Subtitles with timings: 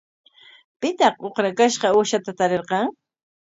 [0.81, 2.85] ¿Pitaq ukrakashqa uushata tarirqan?